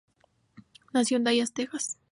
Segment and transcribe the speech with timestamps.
[0.95, 1.99] Nació en Dallas, Texas.